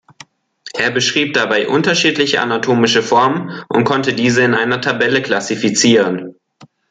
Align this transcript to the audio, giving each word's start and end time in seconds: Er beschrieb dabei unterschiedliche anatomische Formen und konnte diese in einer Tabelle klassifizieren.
Er 0.73 0.89
beschrieb 0.89 1.35
dabei 1.35 1.67
unterschiedliche 1.67 2.41
anatomische 2.41 3.03
Formen 3.03 3.51
und 3.69 3.83
konnte 3.83 4.13
diese 4.15 4.41
in 4.41 4.55
einer 4.55 4.81
Tabelle 4.81 5.21
klassifizieren. 5.21 6.35